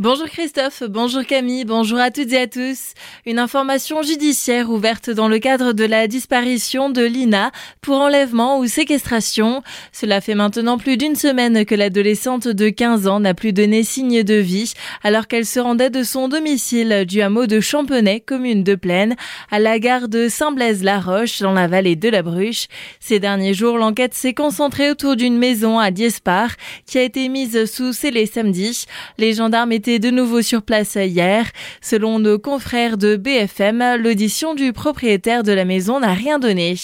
Bonjour 0.00 0.26
Christophe, 0.26 0.84
bonjour 0.88 1.26
Camille, 1.26 1.64
bonjour 1.64 1.98
à 1.98 2.12
toutes 2.12 2.32
et 2.32 2.38
à 2.38 2.46
tous. 2.46 2.94
Une 3.26 3.40
information 3.40 4.00
judiciaire 4.00 4.70
ouverte 4.70 5.10
dans 5.10 5.26
le 5.26 5.40
cadre 5.40 5.72
de 5.72 5.84
la 5.84 6.06
disparition 6.06 6.88
de 6.88 7.02
Lina 7.02 7.50
pour 7.80 7.96
enlèvement 7.96 8.60
ou 8.60 8.68
séquestration. 8.68 9.60
Cela 9.90 10.20
fait 10.20 10.36
maintenant 10.36 10.78
plus 10.78 10.98
d'une 10.98 11.16
semaine 11.16 11.64
que 11.64 11.74
l'adolescente 11.74 12.46
de 12.46 12.68
15 12.68 13.08
ans 13.08 13.18
n'a 13.18 13.34
plus 13.34 13.52
donné 13.52 13.82
signe 13.82 14.22
de 14.22 14.34
vie 14.34 14.72
alors 15.02 15.26
qu'elle 15.26 15.44
se 15.44 15.58
rendait 15.58 15.90
de 15.90 16.04
son 16.04 16.28
domicile 16.28 17.04
du 17.04 17.20
hameau 17.20 17.48
de 17.48 17.58
Champenay, 17.58 18.20
commune 18.20 18.62
de 18.62 18.76
Plaine, 18.76 19.16
à 19.50 19.58
la 19.58 19.80
gare 19.80 20.06
de 20.06 20.28
Saint-Blaise-la-Roche 20.28 21.40
dans 21.40 21.54
la 21.54 21.66
vallée 21.66 21.96
de 21.96 22.08
la 22.08 22.22
Bruche. 22.22 22.68
Ces 23.00 23.18
derniers 23.18 23.52
jours, 23.52 23.78
l'enquête 23.78 24.14
s'est 24.14 24.32
concentrée 24.32 24.92
autour 24.92 25.16
d'une 25.16 25.38
maison 25.38 25.80
à 25.80 25.90
Diespar 25.90 26.52
qui 26.86 26.98
a 26.98 27.02
été 27.02 27.28
mise 27.28 27.64
sous 27.64 27.92
scellé 27.92 28.26
samedi. 28.26 28.84
Les 29.18 29.32
gendarmes 29.32 29.72
étaient 29.72 29.87
de 29.96 30.10
nouveau 30.10 30.42
sur 30.42 30.60
place 30.60 30.96
hier. 30.96 31.46
Selon 31.80 32.18
nos 32.18 32.38
confrères 32.38 32.98
de 32.98 33.16
BFM, 33.16 33.96
l'audition 34.02 34.54
du 34.54 34.74
propriétaire 34.74 35.42
de 35.42 35.52
la 35.52 35.64
maison 35.64 36.00
n'a 36.00 36.12
rien 36.12 36.38
donné. 36.38 36.74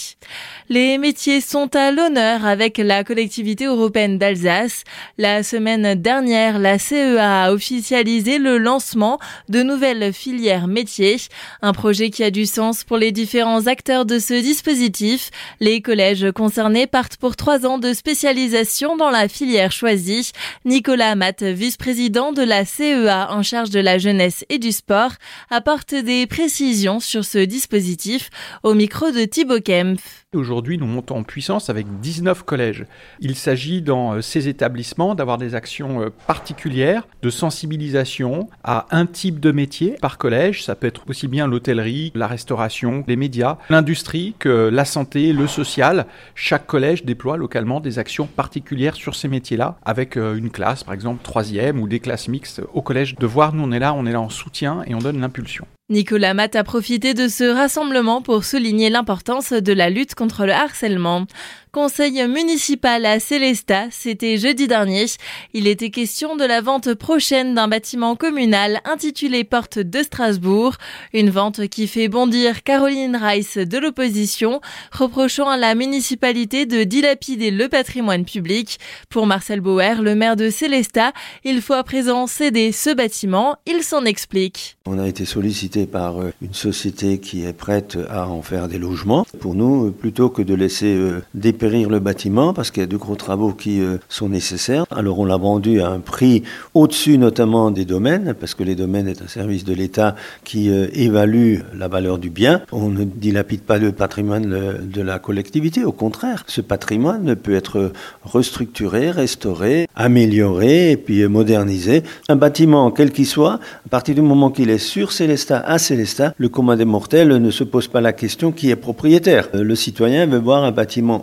Les 0.70 0.96
métiers 0.96 1.42
sont 1.42 1.68
à 1.76 1.90
l'honneur 1.90 2.46
avec 2.46 2.78
la 2.78 3.04
collectivité 3.04 3.66
européenne 3.66 4.16
d'Alsace. 4.16 4.84
La 5.18 5.42
semaine 5.42 5.94
dernière, 5.96 6.58
la 6.58 6.78
CEA 6.78 7.44
a 7.44 7.52
officialisé 7.52 8.38
le 8.38 8.56
lancement 8.56 9.18
de 9.50 9.62
nouvelles 9.62 10.14
filières 10.14 10.66
métiers, 10.66 11.18
un 11.60 11.74
projet 11.74 12.08
qui 12.08 12.24
a 12.24 12.30
du 12.30 12.46
sens 12.46 12.84
pour 12.84 12.96
les 12.96 13.12
différents 13.12 13.66
acteurs 13.66 14.06
de 14.06 14.18
ce 14.18 14.32
dispositif. 14.32 15.30
Les 15.60 15.82
collèges 15.82 16.32
concernés 16.32 16.86
partent 16.86 17.18
pour 17.18 17.36
trois 17.36 17.66
ans 17.66 17.76
de 17.76 17.92
spécialisation 17.92 18.96
dans 18.96 19.10
la 19.10 19.28
filière 19.28 19.72
choisie. 19.72 20.32
Nicolas 20.64 21.16
Matt, 21.16 21.42
vice-président 21.42 22.32
de 22.32 22.42
la 22.42 22.64
CEA 22.64 22.93
en 22.94 23.42
charge 23.42 23.70
de 23.70 23.80
la 23.80 23.98
jeunesse 23.98 24.44
et 24.48 24.58
du 24.58 24.72
sport, 24.72 25.12
apporte 25.50 25.94
des 25.94 26.26
précisions 26.26 27.00
sur 27.00 27.24
ce 27.24 27.38
dispositif 27.38 28.30
au 28.62 28.74
micro 28.74 29.10
de 29.10 29.24
Thibaut 29.24 29.60
Kempf. 29.60 30.23
Aujourd'hui, 30.34 30.78
nous 30.78 30.86
montons 30.86 31.16
en 31.16 31.22
puissance 31.22 31.70
avec 31.70 31.86
19 32.00 32.42
collèges. 32.42 32.86
Il 33.20 33.36
s'agit 33.36 33.82
dans 33.82 34.14
euh, 34.14 34.20
ces 34.20 34.48
établissements 34.48 35.14
d'avoir 35.14 35.38
des 35.38 35.54
actions 35.54 36.02
euh, 36.02 36.10
particulières 36.26 37.06
de 37.22 37.30
sensibilisation 37.30 38.48
à 38.62 38.86
un 38.90 39.06
type 39.06 39.40
de 39.40 39.52
métier 39.52 39.96
par 40.00 40.18
collège. 40.18 40.64
Ça 40.64 40.74
peut 40.74 40.86
être 40.86 41.02
aussi 41.08 41.28
bien 41.28 41.46
l'hôtellerie, 41.46 42.12
la 42.14 42.26
restauration, 42.26 43.04
les 43.06 43.16
médias, 43.16 43.58
l'industrie 43.70 44.34
que 44.38 44.68
la 44.72 44.84
santé, 44.84 45.32
le 45.32 45.46
social. 45.46 46.06
Chaque 46.34 46.66
collège 46.66 47.04
déploie 47.04 47.36
localement 47.36 47.80
des 47.80 47.98
actions 47.98 48.26
particulières 48.26 48.96
sur 48.96 49.14
ces 49.14 49.28
métiers-là 49.28 49.76
avec 49.84 50.16
euh, 50.16 50.36
une 50.36 50.50
classe, 50.50 50.84
par 50.84 50.94
exemple 50.94 51.22
troisième 51.22 51.80
ou 51.80 51.88
des 51.88 52.00
classes 52.00 52.28
mixtes 52.28 52.62
au 52.72 52.82
collège. 52.82 53.14
De 53.16 53.26
voir, 53.26 53.52
nous 53.52 53.62
on 53.62 53.72
est 53.72 53.78
là, 53.78 53.94
on 53.94 54.06
est 54.06 54.12
là 54.12 54.20
en 54.20 54.30
soutien 54.30 54.82
et 54.86 54.94
on 54.94 54.98
donne 54.98 55.20
l'impulsion. 55.20 55.66
Nicolas 55.90 56.32
Matt 56.32 56.56
a 56.56 56.64
profité 56.64 57.12
de 57.12 57.28
ce 57.28 57.44
rassemblement 57.44 58.22
pour 58.22 58.44
souligner 58.44 58.88
l'importance 58.88 59.52
de 59.52 59.72
la 59.74 59.90
lutte 59.90 60.14
contre 60.14 60.46
le 60.46 60.52
harcèlement. 60.52 61.26
Conseil 61.74 62.24
municipal 62.28 63.04
à 63.04 63.18
Célestat, 63.18 63.88
c'était 63.90 64.36
jeudi 64.36 64.68
dernier. 64.68 65.06
Il 65.54 65.66
était 65.66 65.90
question 65.90 66.36
de 66.36 66.44
la 66.44 66.60
vente 66.60 66.94
prochaine 66.94 67.52
d'un 67.56 67.66
bâtiment 67.66 68.14
communal 68.14 68.80
intitulé 68.84 69.42
Porte 69.42 69.80
de 69.80 70.04
Strasbourg. 70.04 70.76
Une 71.12 71.30
vente 71.30 71.66
qui 71.66 71.88
fait 71.88 72.06
bondir 72.06 72.62
Caroline 72.62 73.16
Rice 73.16 73.58
de 73.58 73.76
l'opposition, 73.78 74.60
reprochant 74.92 75.48
à 75.48 75.56
la 75.56 75.74
municipalité 75.74 76.64
de 76.64 76.84
dilapider 76.84 77.50
le 77.50 77.68
patrimoine 77.68 78.24
public. 78.24 78.78
Pour 79.10 79.26
Marcel 79.26 79.60
Bauer, 79.60 80.00
le 80.00 80.14
maire 80.14 80.36
de 80.36 80.50
Célestat, 80.50 81.12
il 81.42 81.60
faut 81.60 81.72
à 81.72 81.82
présent 81.82 82.28
céder 82.28 82.70
ce 82.70 82.94
bâtiment. 82.94 83.56
Il 83.66 83.82
s'en 83.82 84.04
explique. 84.04 84.76
On 84.86 85.00
a 85.00 85.08
été 85.08 85.24
sollicité 85.24 85.86
par 85.86 86.20
euh, 86.20 86.32
une 86.40 86.54
société 86.54 87.18
qui 87.18 87.44
est 87.44 87.52
prête 87.52 87.98
à 88.08 88.28
en 88.28 88.42
faire 88.42 88.68
des 88.68 88.78
logements. 88.78 89.26
Pour 89.40 89.56
nous, 89.56 89.90
plutôt 89.90 90.28
que 90.28 90.42
de 90.42 90.54
laisser 90.54 90.94
euh, 90.94 91.24
dépérir 91.64 91.88
le 91.88 91.98
bâtiment 91.98 92.52
parce 92.52 92.70
qu'il 92.70 92.82
y 92.82 92.84
a 92.84 92.86
de 92.86 92.96
gros 92.98 93.16
travaux 93.16 93.52
qui 93.52 93.80
euh, 93.80 93.96
sont 94.10 94.28
nécessaires. 94.28 94.84
Alors 94.90 95.18
on 95.18 95.24
l'a 95.24 95.38
vendu 95.38 95.80
à 95.80 95.88
un 95.88 96.00
prix 96.00 96.42
au-dessus 96.74 97.16
notamment 97.16 97.70
des 97.70 97.86
domaines 97.86 98.34
parce 98.38 98.54
que 98.54 98.62
les 98.62 98.74
domaines 98.74 99.08
est 99.08 99.22
un 99.22 99.28
service 99.28 99.64
de 99.64 99.72
l'État 99.72 100.14
qui 100.44 100.68
euh, 100.68 100.88
évalue 100.92 101.60
la 101.74 101.88
valeur 101.88 102.18
du 102.18 102.28
bien. 102.28 102.60
On 102.70 102.90
ne 102.90 103.04
dilapide 103.04 103.62
pas 103.62 103.78
le 103.78 103.92
patrimoine 103.92 104.44
de 104.82 105.00
la 105.00 105.18
collectivité, 105.18 105.84
au 105.84 105.92
contraire. 105.92 106.44
Ce 106.48 106.60
patrimoine 106.60 107.34
peut 107.34 107.54
être 107.54 107.92
restructuré, 108.24 109.10
restauré, 109.10 109.88
amélioré 109.94 110.90
et 110.90 110.96
puis 110.98 111.26
modernisé. 111.28 112.02
Un 112.28 112.36
bâtiment, 112.36 112.90
quel 112.90 113.10
qu'il 113.10 113.26
soit, 113.26 113.54
à 113.86 113.88
partir 113.88 114.14
du 114.14 114.22
moment 114.22 114.50
qu'il 114.50 114.68
est 114.68 114.76
sur 114.76 115.12
Célestat, 115.12 115.60
à 115.60 115.78
Célestat, 115.78 116.34
le 116.36 116.50
commun 116.50 116.76
des 116.76 116.84
mortels 116.84 117.28
ne 117.28 117.50
se 117.50 117.64
pose 117.64 117.88
pas 117.88 118.02
la 118.02 118.12
question 118.12 118.52
qui 118.52 118.68
est 118.68 118.76
propriétaire. 118.76 119.48
Euh, 119.54 119.62
le 119.62 119.74
citoyen 119.74 120.26
veut 120.26 120.38
voir 120.38 120.64
un 120.64 120.70
bâtiment 120.70 121.22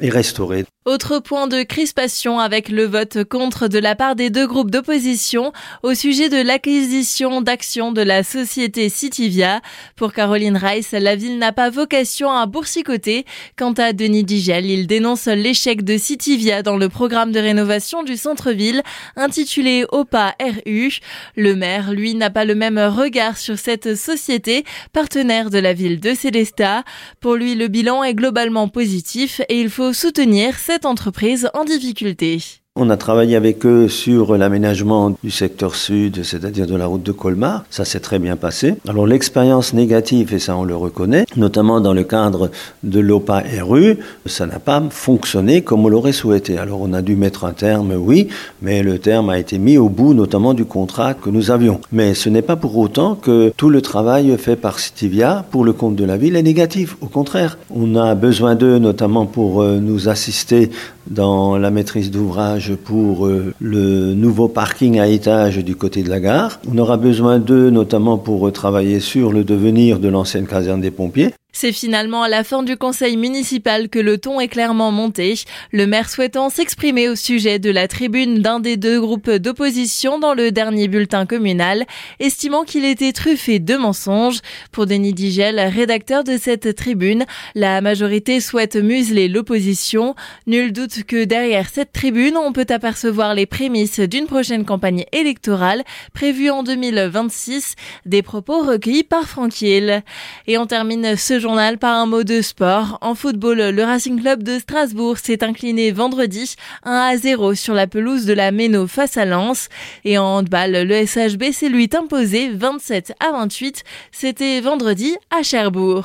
et 0.00 0.10
restaurer. 0.10 0.64
Autre 0.86 1.18
point 1.18 1.48
de 1.48 1.64
crispation 1.64 2.38
avec 2.38 2.68
le 2.68 2.84
vote 2.84 3.24
contre 3.24 3.66
de 3.66 3.80
la 3.80 3.96
part 3.96 4.14
des 4.14 4.30
deux 4.30 4.46
groupes 4.46 4.70
d'opposition 4.70 5.52
au 5.82 5.94
sujet 5.94 6.28
de 6.28 6.40
l'acquisition 6.40 7.40
d'actions 7.42 7.90
de 7.90 8.02
la 8.02 8.22
société 8.22 8.88
Citivia. 8.88 9.62
Pour 9.96 10.12
Caroline 10.12 10.56
Rice, 10.56 10.92
la 10.92 11.16
ville 11.16 11.38
n'a 11.38 11.50
pas 11.50 11.70
vocation 11.70 12.30
à 12.30 12.46
boursicoter. 12.46 13.24
Quant 13.58 13.72
à 13.72 13.92
Denis 13.92 14.22
Digel, 14.22 14.64
il 14.66 14.86
dénonce 14.86 15.26
l'échec 15.26 15.82
de 15.82 15.98
Citivia 15.98 16.62
dans 16.62 16.76
le 16.76 16.88
programme 16.88 17.32
de 17.32 17.40
rénovation 17.40 18.04
du 18.04 18.16
centre-ville 18.16 18.82
intitulé 19.16 19.86
OPA 19.90 20.36
RU. 20.40 21.00
Le 21.34 21.56
maire, 21.56 21.90
lui, 21.90 22.14
n'a 22.14 22.30
pas 22.30 22.44
le 22.44 22.54
même 22.54 22.78
regard 22.78 23.38
sur 23.38 23.58
cette 23.58 23.96
société, 23.96 24.64
partenaire 24.92 25.50
de 25.50 25.58
la 25.58 25.72
ville 25.72 25.98
de 25.98 26.14
Célestat. 26.14 26.84
Pour 27.20 27.34
lui, 27.34 27.56
le 27.56 27.66
bilan 27.66 28.04
est 28.04 28.14
globalement 28.14 28.68
positif 28.68 29.40
et 29.48 29.60
il 29.60 29.68
faut 29.68 29.92
soutenir 29.92 30.56
cette 30.56 30.75
entreprise 30.84 31.48
en 31.54 31.64
difficulté. 31.64 32.65
On 32.78 32.90
a 32.90 32.98
travaillé 32.98 33.36
avec 33.36 33.64
eux 33.64 33.88
sur 33.88 34.36
l'aménagement 34.36 35.16
du 35.24 35.30
secteur 35.30 35.74
sud, 35.74 36.22
c'est-à-dire 36.24 36.66
de 36.66 36.76
la 36.76 36.84
route 36.84 37.02
de 37.02 37.10
Colmar. 37.10 37.64
Ça 37.70 37.86
s'est 37.86 38.00
très 38.00 38.18
bien 38.18 38.36
passé. 38.36 38.74
Alors 38.86 39.06
l'expérience 39.06 39.72
négative, 39.72 40.34
et 40.34 40.38
ça 40.38 40.54
on 40.58 40.64
le 40.64 40.76
reconnaît, 40.76 41.24
notamment 41.38 41.80
dans 41.80 41.94
le 41.94 42.04
cadre 42.04 42.50
de 42.82 43.00
l'OPA 43.00 43.42
RU, 43.62 43.96
ça 44.26 44.44
n'a 44.44 44.58
pas 44.58 44.82
fonctionné 44.90 45.62
comme 45.62 45.86
on 45.86 45.88
l'aurait 45.88 46.12
souhaité. 46.12 46.58
Alors 46.58 46.82
on 46.82 46.92
a 46.92 47.00
dû 47.00 47.16
mettre 47.16 47.46
un 47.46 47.52
terme, 47.52 47.94
oui, 47.96 48.28
mais 48.60 48.82
le 48.82 48.98
terme 48.98 49.30
a 49.30 49.38
été 49.38 49.56
mis 49.56 49.78
au 49.78 49.88
bout 49.88 50.12
notamment 50.12 50.52
du 50.52 50.66
contrat 50.66 51.14
que 51.14 51.30
nous 51.30 51.50
avions. 51.50 51.80
Mais 51.92 52.12
ce 52.12 52.28
n'est 52.28 52.42
pas 52.42 52.56
pour 52.56 52.76
autant 52.76 53.14
que 53.14 53.54
tout 53.56 53.70
le 53.70 53.80
travail 53.80 54.36
fait 54.36 54.56
par 54.56 54.80
Citivia 54.80 55.46
pour 55.50 55.64
le 55.64 55.72
compte 55.72 55.96
de 55.96 56.04
la 56.04 56.18
ville 56.18 56.36
est 56.36 56.42
négatif. 56.42 56.98
Au 57.00 57.06
contraire, 57.06 57.56
on 57.74 57.96
a 57.96 58.14
besoin 58.14 58.54
d'eux 58.54 58.76
notamment 58.76 59.24
pour 59.24 59.62
euh, 59.62 59.78
nous 59.80 60.10
assister 60.10 60.70
dans 61.08 61.56
la 61.56 61.70
maîtrise 61.70 62.10
d'ouvrage 62.10 62.65
pour 62.72 63.26
euh, 63.26 63.54
le 63.60 64.14
nouveau 64.14 64.48
parking 64.48 64.98
à 64.98 65.06
étage 65.06 65.58
du 65.58 65.76
côté 65.76 66.02
de 66.02 66.08
la 66.08 66.20
gare. 66.20 66.60
On 66.70 66.78
aura 66.78 66.96
besoin 66.96 67.38
d'eux 67.38 67.70
notamment 67.70 68.18
pour 68.18 68.50
travailler 68.52 69.00
sur 69.00 69.32
le 69.32 69.44
devenir 69.44 69.98
de 69.98 70.08
l'ancienne 70.08 70.46
caserne 70.46 70.80
des 70.80 70.90
pompiers. 70.90 71.32
C'est 71.58 71.72
finalement 71.72 72.22
à 72.22 72.28
la 72.28 72.44
fin 72.44 72.62
du 72.62 72.76
conseil 72.76 73.16
municipal 73.16 73.88
que 73.88 73.98
le 73.98 74.18
ton 74.18 74.40
est 74.40 74.48
clairement 74.48 74.92
monté, 74.92 75.40
le 75.72 75.86
maire 75.86 76.10
souhaitant 76.10 76.50
s'exprimer 76.50 77.08
au 77.08 77.16
sujet 77.16 77.58
de 77.58 77.70
la 77.70 77.88
tribune 77.88 78.42
d'un 78.42 78.60
des 78.60 78.76
deux 78.76 79.00
groupes 79.00 79.30
d'opposition 79.30 80.18
dans 80.18 80.34
le 80.34 80.52
dernier 80.52 80.86
bulletin 80.86 81.24
communal, 81.24 81.86
estimant 82.20 82.64
qu'il 82.64 82.84
était 82.84 83.14
truffé 83.14 83.58
de 83.58 83.74
mensonges. 83.74 84.40
Pour 84.70 84.84
Denis 84.84 85.14
Digel, 85.14 85.58
rédacteur 85.58 86.24
de 86.24 86.36
cette 86.36 86.76
tribune, 86.76 87.24
la 87.54 87.80
majorité 87.80 88.40
souhaite 88.40 88.76
museler 88.76 89.26
l'opposition. 89.26 90.14
Nul 90.46 90.74
doute 90.74 91.04
que 91.04 91.24
derrière 91.24 91.70
cette 91.70 91.92
tribune, 91.92 92.36
on 92.36 92.52
peut 92.52 92.66
apercevoir 92.68 93.34
les 93.34 93.46
prémices 93.46 94.00
d'une 94.00 94.26
prochaine 94.26 94.66
campagne 94.66 95.06
électorale 95.10 95.84
prévue 96.12 96.50
en 96.50 96.62
2026, 96.62 97.76
des 98.04 98.20
propos 98.20 98.62
recueillis 98.62 99.04
par 99.04 99.24
Franck 99.24 99.62
Hill. 99.62 100.02
Et 100.46 100.58
on 100.58 100.66
termine 100.66 101.16
ce 101.16 101.45
journal 101.46 101.78
par 101.78 101.94
un 101.94 102.06
mot 102.06 102.24
de 102.24 102.42
sport. 102.42 102.98
En 103.02 103.14
football, 103.14 103.58
le 103.70 103.84
Racing 103.84 104.20
Club 104.20 104.42
de 104.42 104.58
Strasbourg 104.58 105.16
s'est 105.16 105.44
incliné 105.44 105.92
vendredi 105.92 106.56
1 106.82 106.90
à 106.90 107.16
0 107.16 107.54
sur 107.54 107.72
la 107.72 107.86
pelouse 107.86 108.26
de 108.26 108.32
la 108.32 108.50
Méno 108.50 108.88
face 108.88 109.16
à 109.16 109.24
Lens. 109.24 109.68
Et 110.04 110.18
en 110.18 110.24
handball, 110.24 110.72
le 110.72 111.06
SHB 111.06 111.52
s'est 111.52 111.68
lui 111.68 111.88
imposé 111.96 112.50
27 112.52 113.12
à 113.20 113.30
28. 113.30 113.84
C'était 114.10 114.60
vendredi 114.60 115.14
à 115.30 115.44
Cherbourg. 115.44 116.04